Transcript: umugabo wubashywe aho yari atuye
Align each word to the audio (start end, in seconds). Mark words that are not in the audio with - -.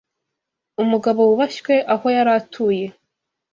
umugabo 0.83 1.21
wubashywe 1.29 1.73
aho 1.93 2.05
yari 2.15 2.31
atuye 2.39 2.85